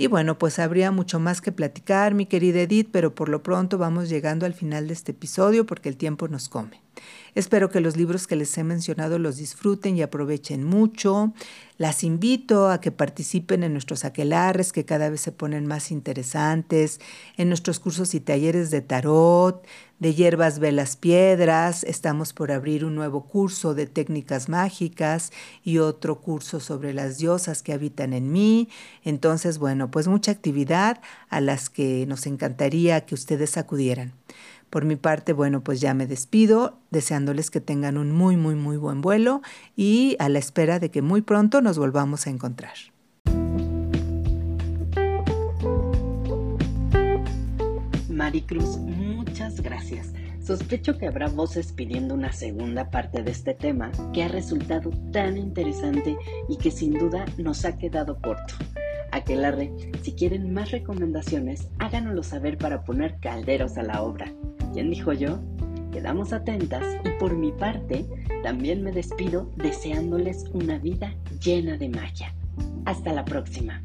Y 0.00 0.06
bueno, 0.06 0.38
pues 0.38 0.60
habría 0.60 0.92
mucho 0.92 1.18
más 1.18 1.40
que 1.40 1.50
platicar, 1.50 2.14
mi 2.14 2.24
querida 2.24 2.60
Edith, 2.60 2.90
pero 2.92 3.16
por 3.16 3.28
lo 3.28 3.42
pronto 3.42 3.78
vamos 3.78 4.08
llegando 4.08 4.46
al 4.46 4.54
final 4.54 4.86
de 4.86 4.92
este 4.92 5.10
episodio 5.10 5.66
porque 5.66 5.88
el 5.88 5.96
tiempo 5.96 6.28
nos 6.28 6.48
come. 6.48 6.80
Espero 7.34 7.68
que 7.68 7.80
los 7.80 7.96
libros 7.96 8.28
que 8.28 8.36
les 8.36 8.56
he 8.58 8.62
mencionado 8.62 9.18
los 9.18 9.36
disfruten 9.36 9.96
y 9.96 10.02
aprovechen 10.02 10.62
mucho. 10.62 11.34
Las 11.78 12.04
invito 12.04 12.70
a 12.70 12.80
que 12.80 12.92
participen 12.92 13.64
en 13.64 13.72
nuestros 13.72 14.04
aquelarres 14.04 14.72
que 14.72 14.84
cada 14.84 15.10
vez 15.10 15.20
se 15.20 15.32
ponen 15.32 15.66
más 15.66 15.90
interesantes, 15.90 17.00
en 17.36 17.48
nuestros 17.48 17.80
cursos 17.80 18.14
y 18.14 18.20
talleres 18.20 18.70
de 18.70 18.82
tarot, 18.82 19.66
de 19.98 20.14
hierbas, 20.14 20.58
velas, 20.58 20.96
piedras. 20.96 21.84
Estamos 21.84 22.32
por 22.32 22.52
abrir 22.52 22.84
un 22.84 22.94
nuevo 22.94 23.24
curso 23.24 23.74
de 23.74 23.86
técnicas 23.86 24.48
mágicas 24.48 25.32
y 25.64 25.78
otro 25.78 26.20
curso 26.20 26.60
sobre 26.60 26.94
las 26.94 27.18
diosas 27.18 27.62
que 27.62 27.72
habitan 27.72 28.12
en 28.12 28.30
mí. 28.30 28.68
Entonces, 29.04 29.58
bueno, 29.58 29.90
pues 29.90 30.08
mucha 30.08 30.32
actividad 30.32 31.00
a 31.28 31.40
las 31.40 31.70
que 31.70 32.06
nos 32.06 32.26
encantaría 32.26 33.04
que 33.06 33.14
ustedes 33.14 33.56
acudieran. 33.56 34.12
Por 34.70 34.84
mi 34.84 34.96
parte, 34.96 35.32
bueno, 35.32 35.62
pues 35.62 35.80
ya 35.80 35.94
me 35.94 36.06
despido, 36.06 36.78
deseándoles 36.90 37.50
que 37.50 37.60
tengan 37.60 37.96
un 37.96 38.12
muy, 38.12 38.36
muy, 38.36 38.54
muy 38.54 38.76
buen 38.76 39.00
vuelo 39.00 39.40
y 39.76 40.16
a 40.18 40.28
la 40.28 40.38
espera 40.38 40.78
de 40.78 40.90
que 40.90 41.00
muy 41.00 41.22
pronto 41.22 41.62
nos 41.62 41.78
volvamos 41.78 42.26
a 42.26 42.30
encontrar. 42.30 42.74
Maricruz, 48.28 48.76
muchas 48.76 49.62
gracias. 49.62 50.12
Sospecho 50.38 50.98
que 50.98 51.06
habrá 51.06 51.28
voces 51.28 51.72
pidiendo 51.72 52.14
una 52.14 52.30
segunda 52.30 52.90
parte 52.90 53.22
de 53.22 53.30
este 53.30 53.54
tema 53.54 53.90
que 54.12 54.22
ha 54.22 54.28
resultado 54.28 54.90
tan 55.14 55.38
interesante 55.38 56.14
y 56.46 56.58
que 56.58 56.70
sin 56.70 56.92
duda 56.92 57.24
nos 57.38 57.64
ha 57.64 57.78
quedado 57.78 58.20
corto. 58.20 58.52
Aquelarre, 59.12 59.72
si 60.02 60.12
quieren 60.12 60.52
más 60.52 60.72
recomendaciones, 60.72 61.70
háganoslo 61.78 62.22
saber 62.22 62.58
para 62.58 62.84
poner 62.84 63.18
calderos 63.18 63.78
a 63.78 63.82
la 63.82 64.02
obra. 64.02 64.30
¿Quién 64.74 64.90
dijo 64.90 65.14
yo? 65.14 65.40
Quedamos 65.90 66.34
atentas 66.34 66.84
y 67.06 67.18
por 67.18 67.34
mi 67.34 67.50
parte 67.52 68.04
también 68.42 68.82
me 68.82 68.92
despido 68.92 69.50
deseándoles 69.56 70.44
una 70.52 70.76
vida 70.76 71.14
llena 71.42 71.78
de 71.78 71.88
magia. 71.88 72.34
Hasta 72.84 73.14
la 73.14 73.24
próxima. 73.24 73.82